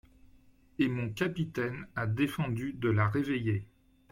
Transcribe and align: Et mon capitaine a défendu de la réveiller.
Et 0.79 0.87
mon 0.87 1.11
capitaine 1.11 1.85
a 1.95 2.07
défendu 2.07 2.73
de 2.73 2.89
la 2.89 3.07
réveiller. 3.07 3.67